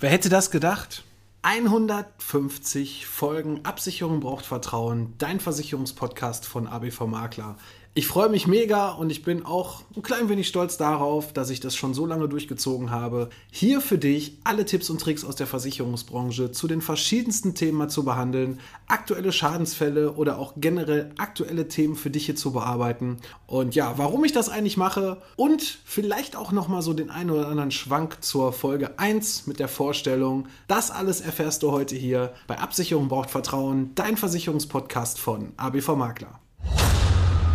[0.00, 1.02] Wer hätte das gedacht?
[1.42, 7.56] 150 Folgen Absicherung braucht Vertrauen, dein Versicherungspodcast von ABV Makler.
[7.98, 11.58] Ich freue mich mega und ich bin auch ein klein wenig stolz darauf, dass ich
[11.58, 13.28] das schon so lange durchgezogen habe.
[13.50, 18.04] Hier für dich alle Tipps und Tricks aus der Versicherungsbranche zu den verschiedensten Themen zu
[18.04, 23.16] behandeln, aktuelle Schadensfälle oder auch generell aktuelle Themen für dich hier zu bearbeiten.
[23.48, 27.48] Und ja, warum ich das eigentlich mache und vielleicht auch nochmal so den einen oder
[27.48, 30.46] anderen Schwank zur Folge 1 mit der Vorstellung.
[30.68, 36.38] Das alles erfährst du heute hier bei Absicherung braucht Vertrauen, dein Versicherungspodcast von ABV Makler.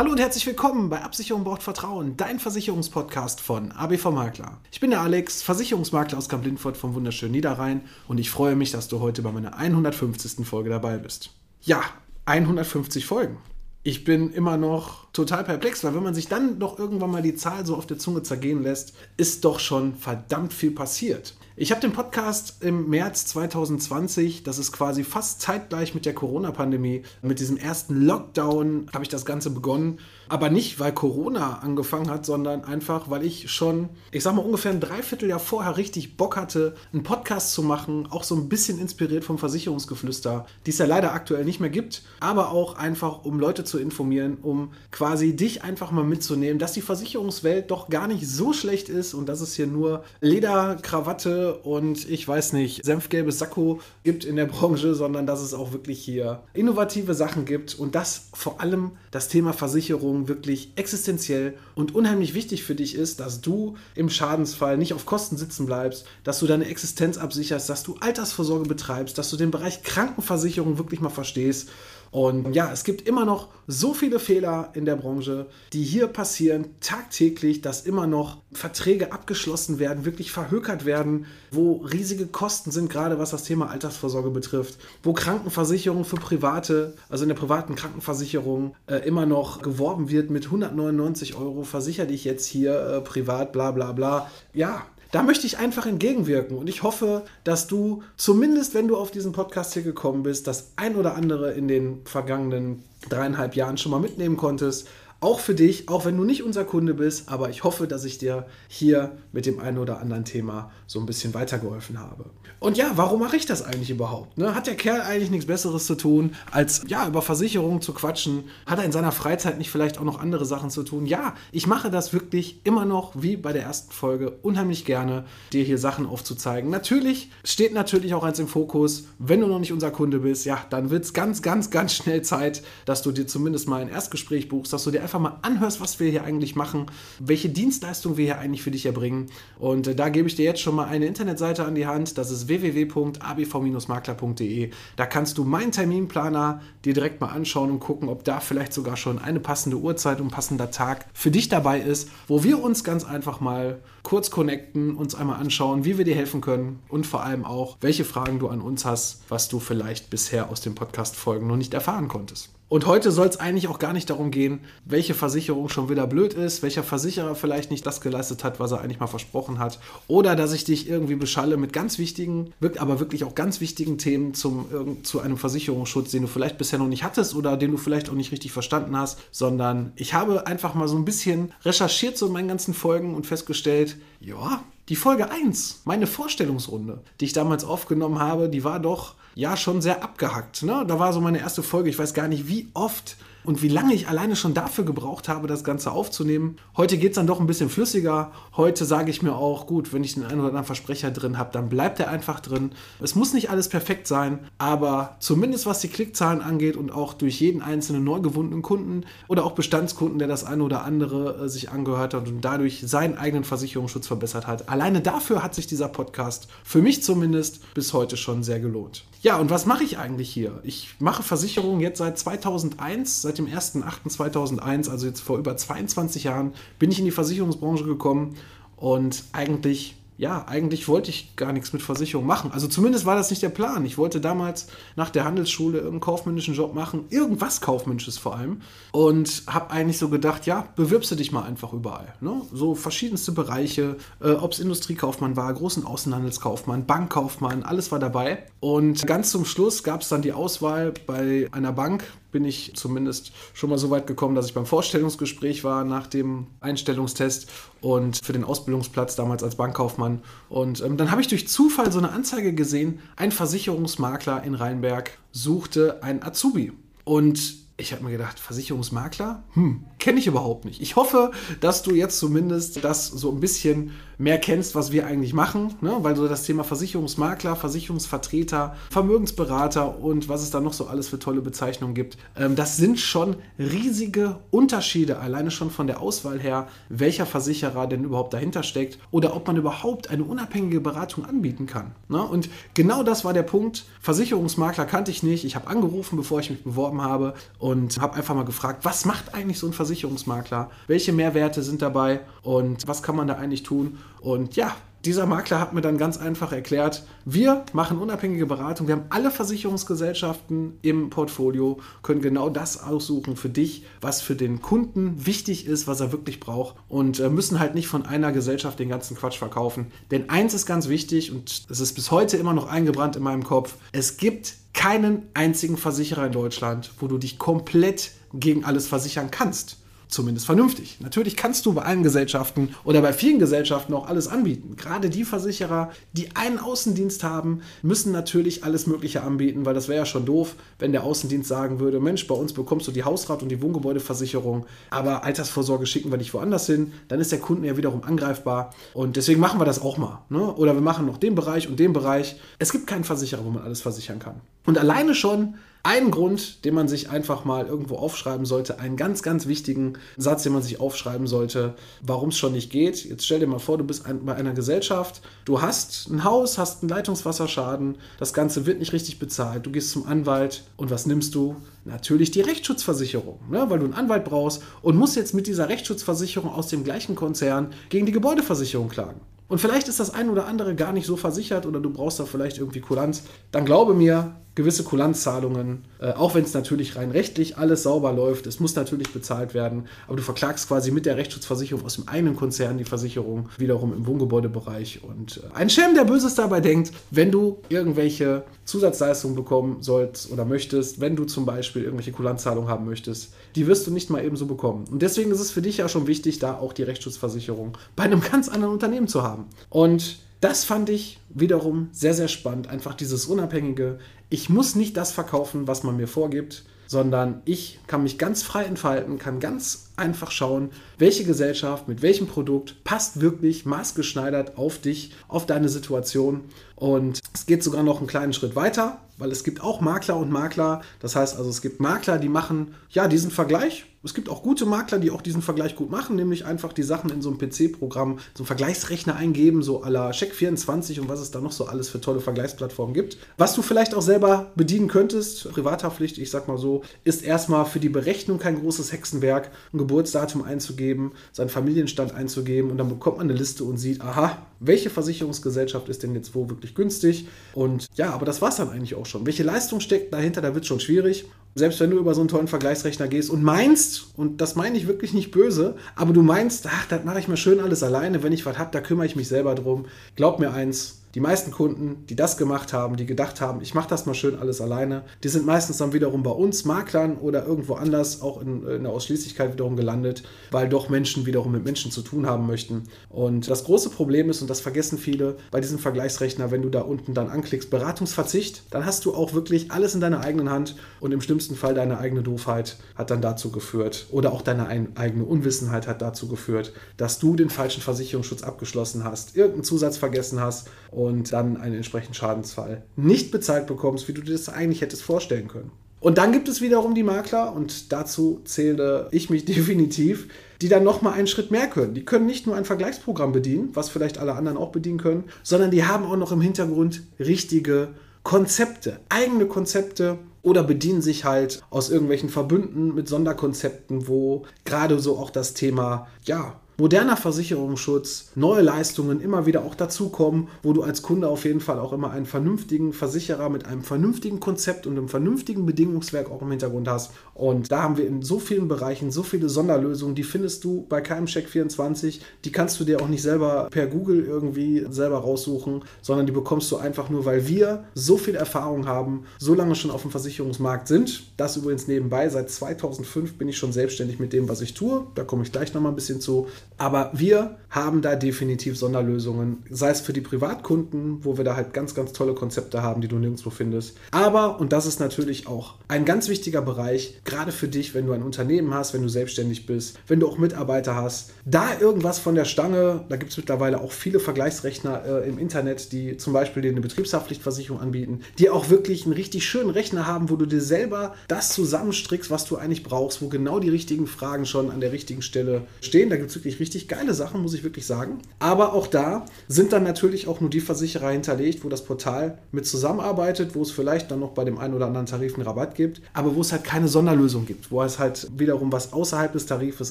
[0.00, 4.56] Hallo und herzlich willkommen bei Absicherung braucht Vertrauen, dein Versicherungspodcast von ABV Makler.
[4.72, 8.88] Ich bin der Alex, Versicherungsmakler aus Kamp-Lindfort vom wunderschönen Niederrhein und ich freue mich, dass
[8.88, 10.46] du heute bei meiner 150.
[10.46, 11.32] Folge dabei bist.
[11.60, 11.82] Ja,
[12.24, 13.36] 150 Folgen.
[13.82, 17.34] Ich bin immer noch total perplex, weil wenn man sich dann doch irgendwann mal die
[17.34, 21.34] Zahl so auf der Zunge zergehen lässt, ist doch schon verdammt viel passiert.
[21.56, 27.04] Ich habe den Podcast im März 2020, das ist quasi fast zeitgleich mit der Corona-Pandemie,
[27.22, 29.98] mit diesem ersten Lockdown habe ich das Ganze begonnen.
[30.30, 34.70] Aber nicht, weil Corona angefangen hat, sondern einfach, weil ich schon, ich sag mal, ungefähr
[34.70, 39.24] ein Dreivierteljahr vorher richtig Bock hatte, einen Podcast zu machen, auch so ein bisschen inspiriert
[39.24, 43.64] vom Versicherungsgeflüster, die es ja leider aktuell nicht mehr gibt, aber auch einfach, um Leute
[43.64, 48.52] zu informieren, um quasi dich einfach mal mitzunehmen, dass die Versicherungswelt doch gar nicht so
[48.52, 53.80] schlecht ist und dass es hier nur Leder, Krawatte und ich weiß nicht, senfgelbes Sakko
[54.04, 58.28] gibt in der Branche, sondern dass es auch wirklich hier innovative Sachen gibt und dass
[58.32, 63.40] vor allem das Thema Versicherung Versicherung wirklich existenziell und unheimlich wichtig für dich ist, dass
[63.40, 67.96] du im Schadensfall nicht auf Kosten sitzen bleibst, dass du deine Existenz absicherst, dass du
[68.00, 71.68] Altersvorsorge betreibst, dass du den Bereich Krankenversicherung wirklich mal verstehst
[72.10, 76.74] und ja, es gibt immer noch so viele Fehler in der Branche, die hier passieren,
[76.80, 83.20] tagtäglich, dass immer noch Verträge abgeschlossen werden, wirklich verhökert werden, wo riesige Kosten sind, gerade
[83.20, 89.06] was das Thema Altersvorsorge betrifft, wo Krankenversicherung für Private, also in der privaten Krankenversicherung, äh,
[89.06, 93.92] immer noch geworben wird mit 199 Euro, versichere dich jetzt hier äh, privat, bla bla
[93.92, 94.28] bla.
[94.52, 96.56] Ja, da möchte ich einfach entgegenwirken.
[96.56, 100.72] Und ich hoffe, dass du zumindest, wenn du auf diesen Podcast hier gekommen bist, das
[100.76, 104.88] ein oder andere in den vergangenen dreieinhalb Jahren schon mal mitnehmen konntest
[105.20, 108.16] auch für dich, auch wenn du nicht unser Kunde bist, aber ich hoffe, dass ich
[108.16, 112.24] dir hier mit dem einen oder anderen Thema so ein bisschen weitergeholfen habe.
[112.58, 114.38] Und ja, warum mache ich das eigentlich überhaupt?
[114.38, 114.54] Ne?
[114.54, 118.44] Hat der Kerl eigentlich nichts Besseres zu tun, als ja, über Versicherungen zu quatschen?
[118.66, 121.04] Hat er in seiner Freizeit nicht vielleicht auch noch andere Sachen zu tun?
[121.04, 125.64] Ja, ich mache das wirklich immer noch, wie bei der ersten Folge, unheimlich gerne, dir
[125.64, 126.70] hier Sachen aufzuzeigen.
[126.70, 130.64] Natürlich steht natürlich auch eins im Fokus, wenn du noch nicht unser Kunde bist, ja,
[130.70, 134.48] dann wird es ganz, ganz, ganz schnell Zeit, dass du dir zumindest mal ein Erstgespräch
[134.48, 136.86] buchst, dass du dir einfach mal anhörst, was wir hier eigentlich machen,
[137.18, 139.26] welche Dienstleistung wir hier eigentlich für dich erbringen.
[139.58, 142.16] Und äh, da gebe ich dir jetzt schon mal eine Internetseite an die Hand.
[142.16, 144.70] Das ist www.abv-makler.de.
[144.94, 148.96] Da kannst du meinen Terminplaner dir direkt mal anschauen und gucken, ob da vielleicht sogar
[148.96, 153.04] schon eine passende Uhrzeit und passender Tag für dich dabei ist, wo wir uns ganz
[153.04, 157.44] einfach mal kurz connecten, uns einmal anschauen, wie wir dir helfen können und vor allem
[157.44, 161.56] auch, welche Fragen du an uns hast, was du vielleicht bisher aus den Podcast-Folgen noch
[161.56, 162.50] nicht erfahren konntest.
[162.70, 166.34] Und heute soll es eigentlich auch gar nicht darum gehen, welche Versicherung schon wieder blöd
[166.34, 169.80] ist, welcher Versicherer vielleicht nicht das geleistet hat, was er eigentlich mal versprochen hat.
[170.06, 174.34] Oder dass ich dich irgendwie beschalle mit ganz wichtigen, aber wirklich auch ganz wichtigen Themen
[174.34, 178.08] zum, zu einem Versicherungsschutz, den du vielleicht bisher noch nicht hattest oder den du vielleicht
[178.08, 182.28] auch nicht richtig verstanden hast, sondern ich habe einfach mal so ein bisschen recherchiert so
[182.28, 187.64] in meinen ganzen Folgen und festgestellt, Ja, die Folge 1, meine Vorstellungsrunde, die ich damals
[187.64, 190.64] aufgenommen habe, die war doch ja schon sehr abgehackt.
[190.64, 190.84] Ne?
[190.86, 191.88] Da war so meine erste Folge.
[191.88, 195.46] Ich weiß gar nicht, wie oft und wie lange ich alleine schon dafür gebraucht habe,
[195.46, 196.56] das Ganze aufzunehmen.
[196.76, 198.32] Heute geht es dann doch ein bisschen flüssiger.
[198.56, 201.50] Heute sage ich mir auch, gut, wenn ich den einen oder anderen Versprecher drin habe,
[201.52, 202.72] dann bleibt er einfach drin.
[203.00, 207.40] Es muss nicht alles perfekt sein, aber zumindest was die Klickzahlen angeht und auch durch
[207.40, 211.70] jeden einzelnen neu gewonnenen Kunden oder auch Bestandskunden, der das eine oder andere äh, sich
[211.70, 214.68] angehört hat und dadurch seinen eigenen Versicherungsschutz verbessert hat.
[214.68, 219.04] Alleine dafür hat sich dieser Podcast für mich zumindest bis heute schon sehr gelohnt.
[219.22, 220.60] Ja, und was mache ich eigentlich hier?
[220.62, 226.52] Ich mache Versicherungen jetzt seit 2001, seit dem 1.8.2001, also jetzt vor über 22 Jahren,
[226.78, 228.36] bin ich in die Versicherungsbranche gekommen
[228.76, 232.50] und eigentlich ja, eigentlich wollte ich gar nichts mit Versicherung machen.
[232.52, 233.86] Also zumindest war das nicht der Plan.
[233.86, 238.60] Ich wollte damals nach der Handelsschule irgendeinen kaufmännischen Job machen, irgendwas kaufmännisches vor allem.
[238.92, 242.12] Und habe eigentlich so gedacht, ja, bewirbst du dich mal einfach überall.
[242.20, 242.42] Ne?
[242.52, 248.44] So verschiedenste Bereiche, äh, ob es Industriekaufmann war, großen Außenhandelskaufmann, Bankkaufmann, alles war dabei.
[248.60, 253.32] Und ganz zum Schluss gab es dann die Auswahl bei einer Bank, bin ich zumindest
[253.54, 257.48] schon mal so weit gekommen, dass ich beim Vorstellungsgespräch war nach dem Einstellungstest
[257.80, 260.09] und für den Ausbildungsplatz damals als Bankkaufmann.
[260.48, 265.18] Und ähm, dann habe ich durch Zufall so eine Anzeige gesehen, ein Versicherungsmakler in Rheinberg
[265.32, 266.72] suchte ein Azubi.
[267.04, 269.42] Und ich habe mir gedacht, Versicherungsmakler?
[269.54, 270.80] Hm, kenne ich überhaupt nicht.
[270.80, 275.32] Ich hoffe, dass du jetzt zumindest das so ein bisschen mehr kennst, was wir eigentlich
[275.32, 275.96] machen, ne?
[276.00, 281.18] weil so das Thema Versicherungsmakler, Versicherungsvertreter, Vermögensberater und was es da noch so alles für
[281.18, 286.68] tolle Bezeichnungen gibt, ähm, das sind schon riesige Unterschiede, alleine schon von der Auswahl her,
[286.90, 291.92] welcher Versicherer denn überhaupt dahinter steckt oder ob man überhaupt eine unabhängige Beratung anbieten kann.
[292.08, 292.22] Ne?
[292.22, 293.86] Und genau das war der Punkt.
[294.02, 295.46] Versicherungsmakler kannte ich nicht.
[295.46, 297.69] Ich habe angerufen, bevor ich mich beworben habe und
[298.00, 300.70] habe einfach mal gefragt, was macht eigentlich so ein Versicherungsmakler?
[300.86, 303.98] Welche Mehrwerte sind dabei und was kann man da eigentlich tun?
[304.20, 308.96] Und ja, dieser Makler hat mir dann ganz einfach erklärt, wir machen unabhängige Beratung, wir
[308.96, 315.26] haben alle Versicherungsgesellschaften im Portfolio, können genau das aussuchen für dich, was für den Kunden
[315.26, 318.90] wichtig ist, was er wirklich braucht und äh, müssen halt nicht von einer Gesellschaft den
[318.90, 319.86] ganzen Quatsch verkaufen.
[320.10, 323.44] Denn eins ist ganz wichtig und es ist bis heute immer noch eingebrannt in meinem
[323.44, 329.30] Kopf, es gibt keinen einzigen Versicherer in Deutschland, wo du dich komplett gegen alles versichern
[329.30, 329.79] kannst
[330.10, 330.98] zumindest vernünftig.
[331.00, 334.76] Natürlich kannst du bei allen Gesellschaften oder bei vielen Gesellschaften auch alles anbieten.
[334.76, 340.00] Gerade die Versicherer, die einen Außendienst haben, müssen natürlich alles Mögliche anbieten, weil das wäre
[340.00, 343.42] ja schon doof, wenn der Außendienst sagen würde, Mensch, bei uns bekommst du die Hausrat-
[343.42, 347.76] und die Wohngebäudeversicherung, aber Altersvorsorge schicken wir dich woanders hin, dann ist der Kunde ja
[347.76, 350.22] wiederum angreifbar und deswegen machen wir das auch mal.
[350.28, 350.40] Ne?
[350.54, 352.36] Oder wir machen noch den Bereich und den Bereich.
[352.58, 354.40] Es gibt keinen Versicherer, wo man alles versichern kann.
[354.66, 359.22] Und alleine schon ein Grund, den man sich einfach mal irgendwo aufschreiben sollte, einen ganz,
[359.22, 363.04] ganz wichtigen Satz, den man sich aufschreiben sollte, warum es schon nicht geht.
[363.04, 366.58] Jetzt stell dir mal vor, du bist ein, bei einer Gesellschaft, du hast ein Haus,
[366.58, 371.06] hast einen Leitungswasserschaden, das Ganze wird nicht richtig bezahlt, du gehst zum Anwalt und was
[371.06, 371.56] nimmst du?
[371.86, 373.64] Natürlich die Rechtsschutzversicherung, ne?
[373.70, 377.72] weil du einen Anwalt brauchst und musst jetzt mit dieser Rechtsschutzversicherung aus dem gleichen Konzern
[377.88, 379.20] gegen die Gebäudeversicherung klagen.
[379.50, 382.24] Und vielleicht ist das ein oder andere gar nicht so versichert oder du brauchst da
[382.24, 383.24] vielleicht irgendwie Kulanz.
[383.50, 388.46] Dann glaube mir, gewisse Kulanzzahlungen, äh, auch wenn es natürlich rein rechtlich alles sauber läuft,
[388.46, 392.36] es muss natürlich bezahlt werden, aber du verklagst quasi mit der Rechtsschutzversicherung aus dem einen
[392.36, 395.00] Konzern die Versicherung wiederum im Wohngebäudebereich.
[395.02, 400.44] Und äh, ein Schelm, der Böses dabei denkt, wenn du irgendwelche Zusatzleistungen bekommen sollst oder
[400.44, 404.46] möchtest, wenn du zum Beispiel irgendwelche Kulanzzahlungen haben möchtest, die wirst du nicht mal ebenso
[404.46, 404.84] bekommen.
[404.90, 408.20] Und deswegen ist es für dich ja schon wichtig, da auch die Rechtsschutzversicherung bei einem
[408.30, 409.46] ganz anderen Unternehmen zu haben.
[409.70, 412.68] Und das fand ich wiederum sehr, sehr spannend.
[412.68, 413.98] Einfach dieses Unabhängige.
[414.30, 418.64] Ich muss nicht das verkaufen, was man mir vorgibt, sondern ich kann mich ganz frei
[418.64, 425.12] entfalten, kann ganz einfach schauen, welche Gesellschaft mit welchem Produkt passt wirklich maßgeschneidert auf dich,
[425.28, 426.44] auf deine Situation.
[426.80, 430.30] Und es geht sogar noch einen kleinen Schritt weiter, weil es gibt auch Makler und
[430.30, 430.80] Makler.
[430.98, 434.64] Das heißt also, es gibt Makler, die machen ja diesen Vergleich es gibt auch gute
[434.64, 438.18] Makler, die auch diesen Vergleich gut machen, nämlich einfach die Sachen in so einem PC-Programm,
[438.34, 441.90] so einen Vergleichsrechner eingeben, so à la Check24 und was es da noch so alles
[441.90, 443.18] für tolle Vergleichsplattformen gibt.
[443.36, 447.78] Was du vielleicht auch selber bedienen könntest, Privathaftpflicht, ich sag mal so, ist erstmal für
[447.78, 453.28] die Berechnung kein großes Hexenwerk, ein Geburtsdatum einzugeben, seinen Familienstand einzugeben und dann bekommt man
[453.28, 457.26] eine Liste und sieht, aha, welche Versicherungsgesellschaft ist denn jetzt wo wirklich günstig?
[457.54, 459.26] Und ja, aber das war es dann eigentlich auch schon.
[459.26, 462.28] Welche Leistung steckt dahinter, da wird es schon schwierig selbst wenn du über so einen
[462.28, 466.66] tollen Vergleichsrechner gehst und meinst, und das meine ich wirklich nicht böse, aber du meinst,
[466.68, 469.16] ach, das mache ich mir schön alles alleine, wenn ich was habe, da kümmere ich
[469.16, 469.86] mich selber drum.
[470.16, 473.88] Glaub mir eins, Die meisten Kunden, die das gemacht haben, die gedacht haben, ich mache
[473.88, 477.74] das mal schön alles alleine, die sind meistens dann wiederum bei uns, Maklern oder irgendwo
[477.74, 482.02] anders, auch in, in der Ausschließlichkeit wiederum gelandet, weil doch Menschen wiederum mit Menschen zu
[482.02, 482.84] tun haben möchten.
[483.08, 486.82] Und das große Problem ist, und das vergessen viele bei diesem Vergleichsrechner, wenn du da
[486.82, 491.10] unten dann anklickst, Beratungsverzicht, dann hast du auch wirklich alles in deiner eigenen Hand und
[491.10, 495.86] im schlimmsten Fall deine eigene Doofheit hat dann dazu geführt oder auch deine eigene Unwissenheit
[495.86, 501.32] hat dazu geführt, dass du den falschen Versicherungsschutz abgeschlossen hast, irgendeinen Zusatz vergessen hast und
[501.32, 505.70] dann einen entsprechenden Schadensfall nicht bezahlt bekommst, wie du dir das eigentlich hättest vorstellen können.
[506.00, 510.28] Und dann gibt es wiederum die Makler, und dazu zähle ich mich definitiv,
[510.62, 511.94] die dann nochmal einen Schritt mehr können.
[511.94, 515.70] Die können nicht nur ein Vergleichsprogramm bedienen, was vielleicht alle anderen auch bedienen können, sondern
[515.70, 517.88] die haben auch noch im Hintergrund richtige
[518.22, 525.18] Konzepte, eigene Konzepte oder bedienen sich halt aus irgendwelchen Verbünden mit Sonderkonzepten, wo gerade so
[525.18, 531.02] auch das Thema, ja, moderner Versicherungsschutz, neue Leistungen immer wieder auch dazukommen, wo du als
[531.02, 535.10] Kunde auf jeden Fall auch immer einen vernünftigen Versicherer mit einem vernünftigen Konzept und einem
[535.10, 537.12] vernünftigen Bedingungswerk auch im Hintergrund hast.
[537.34, 541.02] Und da haben wir in so vielen Bereichen so viele Sonderlösungen, die findest du bei
[541.02, 542.20] KMCheck24.
[542.46, 546.72] Die kannst du dir auch nicht selber per Google irgendwie selber raussuchen, sondern die bekommst
[546.72, 550.88] du einfach nur, weil wir so viel Erfahrung haben, so lange schon auf dem Versicherungsmarkt
[550.88, 551.24] sind.
[551.36, 552.30] Das übrigens nebenbei.
[552.30, 555.06] Seit 2005 bin ich schon selbstständig mit dem, was ich tue.
[555.14, 556.48] Da komme ich gleich nochmal ein bisschen zu.
[556.80, 561.72] Aber wir haben da definitiv Sonderlösungen, sei es für die Privatkunden, wo wir da halt
[561.72, 563.96] ganz, ganz tolle Konzepte haben, die du nirgendwo findest.
[564.10, 568.12] Aber, und das ist natürlich auch ein ganz wichtiger Bereich, gerade für dich, wenn du
[568.12, 572.34] ein Unternehmen hast, wenn du selbstständig bist, wenn du auch Mitarbeiter hast, da irgendwas von
[572.34, 576.62] der Stange, da gibt es mittlerweile auch viele Vergleichsrechner äh, im Internet, die zum Beispiel
[576.62, 580.60] dir eine Betriebshaftpflichtversicherung anbieten, die auch wirklich einen richtig schönen Rechner haben, wo du dir
[580.60, 584.92] selber das zusammenstrickst, was du eigentlich brauchst, wo genau die richtigen Fragen schon an der
[584.92, 586.10] richtigen Stelle stehen.
[586.10, 588.18] Da gibt es wirklich richtig geile Sachen, muss ich wirklich sagen.
[588.38, 592.66] Aber auch da sind dann natürlich auch nur die Versicherer hinterlegt, wo das Portal mit
[592.66, 596.00] zusammenarbeitet, wo es vielleicht dann noch bei dem einen oder anderen Tarif einen Rabatt gibt,
[596.12, 599.90] aber wo es halt keine Sonderlösung gibt, wo es halt wiederum was außerhalb des Tarifes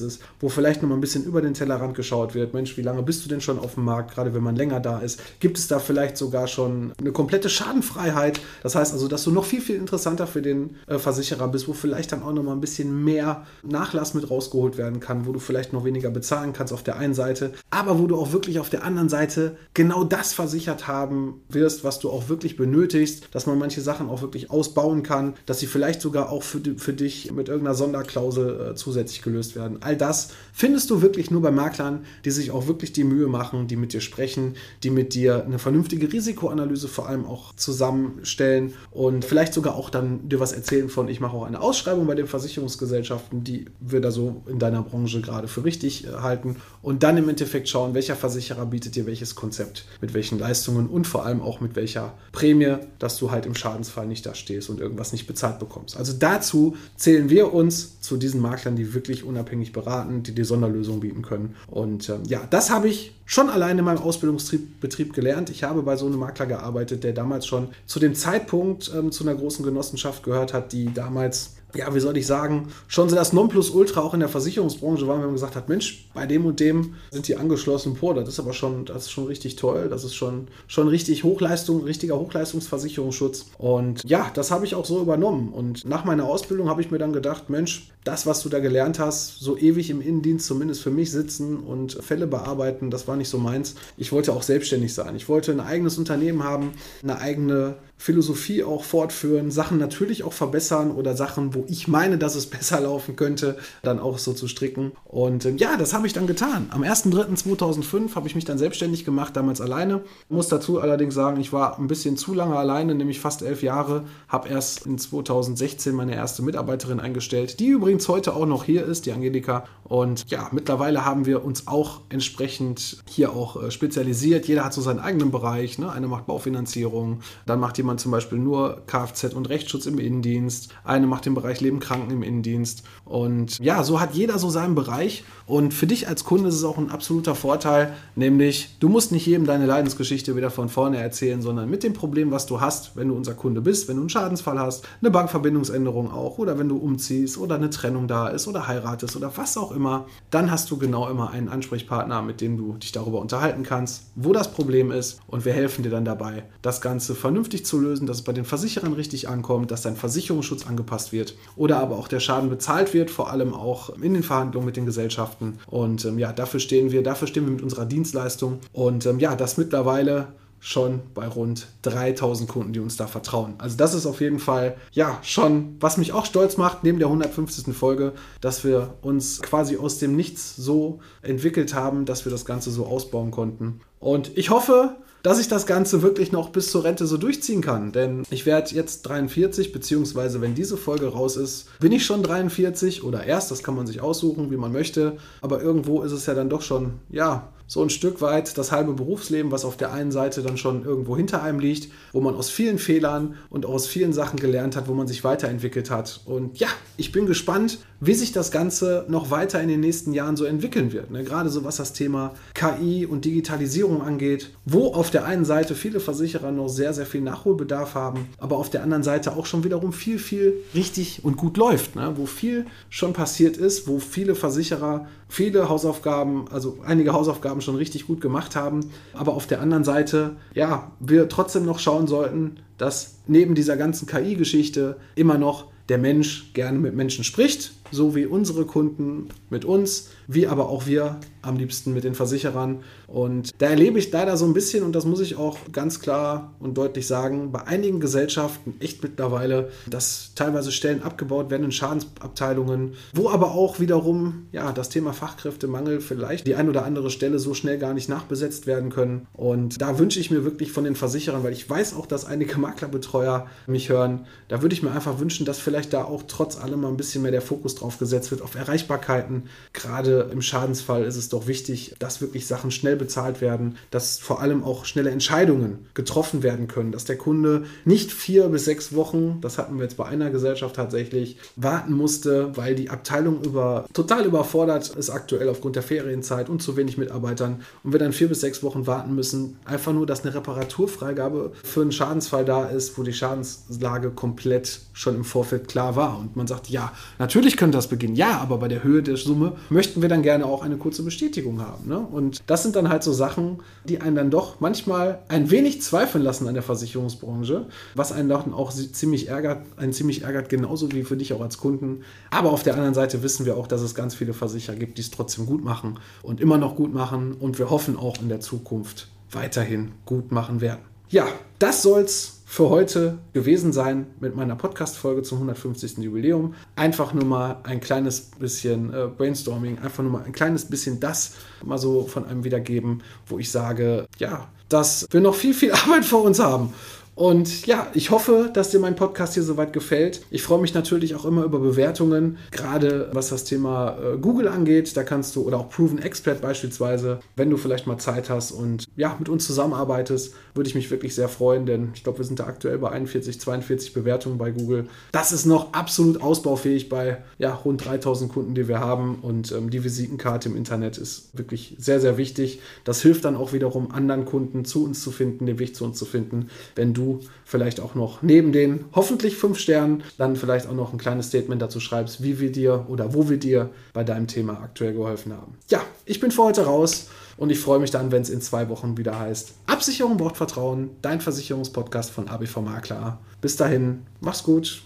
[0.00, 2.54] ist, wo vielleicht noch mal ein bisschen über den Tellerrand geschaut wird.
[2.54, 4.98] Mensch, wie lange bist du denn schon auf dem Markt, gerade wenn man länger da
[4.98, 5.20] ist?
[5.40, 8.40] Gibt es da vielleicht sogar schon eine komplette Schadenfreiheit?
[8.62, 11.72] Das heißt also, dass du noch viel, viel interessanter für den äh, Versicherer bist, wo
[11.72, 15.38] vielleicht dann auch noch mal ein bisschen mehr Nachlass mit rausgeholt werden kann, wo du
[15.38, 18.68] vielleicht noch weniger bezahlen kannst auf der einen Seite, aber wo du auch wirklich auf
[18.68, 23.58] der anderen Seite genau das versichert haben wirst, was du auch wirklich benötigst, dass man
[23.58, 27.48] manche Sachen auch wirklich ausbauen kann, dass sie vielleicht sogar auch für, für dich mit
[27.48, 29.78] irgendeiner Sonderklausel äh, zusätzlich gelöst werden.
[29.82, 33.68] All das findest du wirklich nur bei Maklern, die sich auch wirklich die Mühe machen,
[33.68, 39.24] die mit dir sprechen, die mit dir eine vernünftige Risikoanalyse vor allem auch zusammenstellen und
[39.24, 42.26] vielleicht sogar auch dann dir was erzählen von, ich mache auch eine Ausschreibung bei den
[42.26, 47.16] Versicherungsgesellschaften, die wir da so in deiner Branche gerade für richtig äh, halten und dann
[47.16, 51.40] im Endeffekt schauen, welcher Versicherer bietet dir welches Konzept, mit welchen Leistungen und vor allem
[51.42, 55.26] auch mit welcher Prämie, dass du halt im Schadensfall nicht da stehst und irgendwas nicht
[55.26, 55.96] bezahlt bekommst.
[55.96, 61.00] Also dazu zählen wir uns zu diesen Maklern, die wirklich unabhängig beraten, die dir Sonderlösungen
[61.00, 61.56] bieten können.
[61.66, 65.50] Und ähm, ja, das habe ich schon alleine in meinem Ausbildungsbetrieb gelernt.
[65.50, 69.24] Ich habe bei so einem Makler gearbeitet, der damals schon zu dem Zeitpunkt ähm, zu
[69.24, 73.32] einer großen Genossenschaft gehört hat, die damals ja, wie soll ich sagen, schon so das
[73.32, 76.94] Nonplusultra auch in der Versicherungsbranche war, wenn man gesagt hat, Mensch, bei dem und dem
[77.10, 80.14] sind die angeschlossen, boah, das ist aber schon, das ist schon richtig toll, das ist
[80.14, 83.46] schon, schon richtig Hochleistung, richtiger Hochleistungsversicherungsschutz.
[83.58, 85.52] Und ja, das habe ich auch so übernommen.
[85.52, 88.98] Und nach meiner Ausbildung habe ich mir dann gedacht, Mensch, das, was du da gelernt
[88.98, 93.28] hast, so ewig im Innendienst zumindest für mich sitzen und Fälle bearbeiten, das war nicht
[93.28, 93.74] so meins.
[93.96, 95.16] Ich wollte auch selbstständig sein.
[95.16, 96.72] Ich wollte ein eigenes Unternehmen haben,
[97.02, 102.34] eine eigene Philosophie auch fortführen, Sachen natürlich auch verbessern oder Sachen, wo ich meine, dass
[102.34, 104.92] es besser laufen könnte, dann auch so zu stricken.
[105.04, 106.68] Und ähm, ja, das habe ich dann getan.
[106.70, 110.00] Am 1.3.2005 habe ich mich dann selbstständig gemacht, damals alleine.
[110.30, 114.04] Muss dazu allerdings sagen, ich war ein bisschen zu lange alleine, nämlich fast elf Jahre.
[114.28, 119.04] Habe erst in 2016 meine erste Mitarbeiterin eingestellt, die übrigens heute auch noch hier ist,
[119.04, 119.64] die Angelika.
[119.84, 124.48] Und ja, mittlerweile haben wir uns auch entsprechend hier auch äh, spezialisiert.
[124.48, 125.78] Jeder hat so seinen eigenen Bereich.
[125.78, 125.92] Ne?
[125.92, 130.72] Eine macht Baufinanzierung, dann macht jemand jemand zum Beispiel nur Kfz und Rechtsschutz im Innendienst,
[130.84, 132.84] eine macht den Bereich Leben Kranken im Innendienst.
[133.04, 135.24] Und ja, so hat jeder so seinen Bereich.
[135.46, 139.26] Und für dich als Kunde ist es auch ein absoluter Vorteil, nämlich du musst nicht
[139.26, 143.08] jedem deine Leidensgeschichte wieder von vorne erzählen, sondern mit dem Problem, was du hast, wenn
[143.08, 146.76] du unser Kunde bist, wenn du einen Schadensfall hast, eine Bankverbindungsänderung auch oder wenn du
[146.76, 150.78] umziehst oder eine Trennung da ist oder heiratest oder was auch immer, dann hast du
[150.78, 155.20] genau immer einen Ansprechpartner, mit dem du dich darüber unterhalten kannst, wo das Problem ist
[155.26, 158.44] und wir helfen dir dann dabei, das Ganze vernünftig zu lösen, dass es bei den
[158.44, 163.10] Versicherern richtig ankommt, dass dein Versicherungsschutz angepasst wird oder aber auch der Schaden bezahlt wird,
[163.10, 165.58] vor allem auch in den Verhandlungen mit den Gesellschaften.
[165.66, 168.58] Und ähm, ja, dafür stehen wir, dafür stehen wir mit unserer Dienstleistung.
[168.72, 170.28] Und ähm, ja, das mittlerweile
[170.60, 173.54] schon bei rund 3000 Kunden, die uns da vertrauen.
[173.58, 177.08] Also das ist auf jeden Fall, ja, schon, was mich auch stolz macht, neben der
[177.08, 177.74] 150.
[177.74, 182.70] Folge, dass wir uns quasi aus dem Nichts so entwickelt haben, dass wir das Ganze
[182.70, 183.80] so ausbauen konnten.
[183.98, 187.92] Und ich hoffe, dass ich das Ganze wirklich noch bis zur Rente so durchziehen kann.
[187.92, 193.04] Denn ich werde jetzt 43, beziehungsweise wenn diese Folge raus ist, bin ich schon 43
[193.04, 195.16] oder erst, das kann man sich aussuchen, wie man möchte.
[195.40, 198.94] Aber irgendwo ist es ja dann doch schon, ja, so ein Stück weit das halbe
[198.94, 202.50] Berufsleben, was auf der einen Seite dann schon irgendwo hinter einem liegt, wo man aus
[202.50, 206.20] vielen Fehlern und aus vielen Sachen gelernt hat, wo man sich weiterentwickelt hat.
[206.24, 210.36] Und ja, ich bin gespannt, wie sich das Ganze noch weiter in den nächsten Jahren
[210.36, 211.12] so entwickeln wird.
[211.12, 211.22] Ne?
[211.22, 216.00] Gerade so was das Thema KI und Digitalisierung angeht, wo auf der einen Seite viele
[216.00, 219.92] Versicherer noch sehr, sehr viel Nachholbedarf haben, aber auf der anderen Seite auch schon wiederum
[219.92, 222.14] viel, viel richtig und gut läuft, ne?
[222.16, 228.06] wo viel schon passiert ist, wo viele Versicherer viele Hausaufgaben, also einige Hausaufgaben schon richtig
[228.06, 233.18] gut gemacht haben, aber auf der anderen Seite, ja, wir trotzdem noch schauen sollten, dass
[233.26, 238.64] neben dieser ganzen KI-Geschichte immer noch der Mensch gerne mit Menschen spricht, so wie unsere
[238.64, 242.80] Kunden mit uns, wie aber auch wir am liebsten mit den Versicherern.
[243.06, 246.54] Und da erlebe ich leider so ein bisschen, und das muss ich auch ganz klar
[246.60, 252.94] und deutlich sagen, bei einigen Gesellschaften echt mittlerweile, dass teilweise Stellen abgebaut werden in Schadensabteilungen,
[253.14, 257.54] wo aber auch wiederum ja, das Thema Fachkräftemangel vielleicht die ein oder andere Stelle so
[257.54, 259.26] schnell gar nicht nachbesetzt werden können.
[259.32, 262.58] Und da wünsche ich mir wirklich von den Versicherern, weil ich weiß auch, dass einige
[262.58, 266.82] Maklerbetreuer mich hören, da würde ich mir einfach wünschen, dass vielleicht da auch trotz allem
[266.82, 269.44] mal ein bisschen mehr der Fokus drauf gesetzt wird, auf Erreichbarkeiten.
[269.72, 274.40] Gerade im Schadensfall ist es doch wichtig, dass wirklich Sachen schnell bezahlt werden, dass vor
[274.40, 279.40] allem auch schnelle Entscheidungen getroffen werden können, dass der Kunde nicht vier bis sechs Wochen,
[279.40, 284.24] das hatten wir jetzt bei einer Gesellschaft tatsächlich, warten musste, weil die Abteilung über, total
[284.24, 288.40] überfordert ist aktuell aufgrund der Ferienzeit und zu wenig Mitarbeitern und wir dann vier bis
[288.40, 293.02] sechs Wochen warten müssen, einfach nur, dass eine Reparaturfreigabe für einen Schadensfall da ist, wo
[293.02, 297.86] die Schadenslage komplett schon im Vorfeld klar war und man sagt, ja, natürlich könnte das
[297.86, 301.04] beginnen, ja, aber bei der Höhe der Summe möchten wir dann gerne auch eine kurze
[301.04, 301.88] Bestätigung haben.
[301.88, 301.98] Ne?
[301.98, 306.24] Und das sind dann halt so Sachen, die einen dann doch manchmal ein wenig zweifeln
[306.24, 311.04] lassen an der Versicherungsbranche, was einen dann auch ziemlich ärgert, einen ziemlich ärgert, genauso wie
[311.04, 312.02] für dich auch als Kunden.
[312.32, 315.02] Aber auf der anderen Seite wissen wir auch, dass es ganz viele Versicherer gibt, die
[315.02, 317.34] es trotzdem gut machen und immer noch gut machen.
[317.34, 320.80] Und wir hoffen auch in der Zukunft weiterhin gut machen werden.
[321.08, 321.28] Ja,
[321.60, 325.98] das soll's für heute gewesen sein mit meiner Podcast-Folge zum 150.
[325.98, 326.54] Jubiläum.
[326.74, 331.34] Einfach nur mal ein kleines bisschen äh, Brainstorming, einfach nur mal ein kleines bisschen das
[331.64, 336.04] mal so von einem wiedergeben, wo ich sage, ja, dass wir noch viel, viel Arbeit
[336.04, 336.74] vor uns haben.
[337.20, 340.22] Und ja, ich hoffe, dass dir mein Podcast hier soweit gefällt.
[340.30, 344.96] Ich freue mich natürlich auch immer über Bewertungen, gerade was das Thema äh, Google angeht.
[344.96, 348.86] Da kannst du, oder auch Proven Expert beispielsweise, wenn du vielleicht mal Zeit hast und
[348.96, 352.40] ja, mit uns zusammenarbeitest, würde ich mich wirklich sehr freuen, denn ich glaube, wir sind
[352.40, 354.86] da aktuell bei 41, 42 Bewertungen bei Google.
[355.12, 359.16] Das ist noch absolut ausbaufähig bei ja, rund 3000 Kunden, die wir haben.
[359.20, 362.60] Und ähm, die Visitenkarte im Internet ist wirklich sehr, sehr wichtig.
[362.84, 365.98] Das hilft dann auch wiederum anderen Kunden zu uns zu finden, den Weg zu uns
[365.98, 367.09] zu finden, wenn du
[367.44, 371.60] vielleicht auch noch neben den hoffentlich fünf Sternen dann vielleicht auch noch ein kleines Statement
[371.60, 375.54] dazu schreibst, wie wir dir oder wo wir dir bei deinem Thema aktuell geholfen haben.
[375.68, 378.68] Ja, ich bin für heute raus und ich freue mich dann, wenn es in zwei
[378.68, 379.54] Wochen wieder heißt.
[379.66, 383.18] Absicherung braucht Vertrauen, dein Versicherungspodcast von ABV Makler.
[383.40, 384.82] Bis dahin, mach's gut.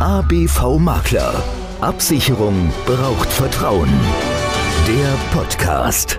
[0.00, 1.42] ABV Makler.
[1.80, 3.90] Absicherung braucht Vertrauen.
[4.86, 6.18] Der Podcast.